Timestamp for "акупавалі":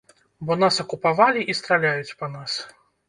0.83-1.43